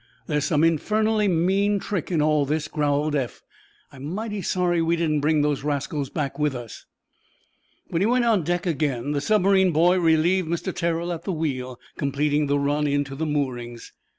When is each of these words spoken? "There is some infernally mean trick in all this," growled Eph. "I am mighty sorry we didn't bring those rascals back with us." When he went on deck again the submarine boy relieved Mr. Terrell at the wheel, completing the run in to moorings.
"There 0.25 0.39
is 0.39 0.45
some 0.45 0.63
infernally 0.63 1.27
mean 1.27 1.77
trick 1.77 2.09
in 2.09 2.23
all 2.23 2.43
this," 2.47 2.67
growled 2.67 3.15
Eph. 3.15 3.43
"I 3.91 3.97
am 3.97 4.05
mighty 4.05 4.41
sorry 4.41 4.81
we 4.81 4.95
didn't 4.95 5.19
bring 5.19 5.43
those 5.43 5.63
rascals 5.63 6.09
back 6.09 6.39
with 6.39 6.55
us." 6.55 6.87
When 7.89 8.01
he 8.01 8.07
went 8.07 8.25
on 8.25 8.43
deck 8.43 8.65
again 8.65 9.11
the 9.11 9.21
submarine 9.21 9.69
boy 9.71 9.99
relieved 9.99 10.47
Mr. 10.49 10.73
Terrell 10.75 11.13
at 11.13 11.23
the 11.25 11.31
wheel, 11.31 11.79
completing 11.97 12.47
the 12.47 12.57
run 12.57 12.87
in 12.87 13.03
to 13.03 13.15
moorings. 13.15 13.91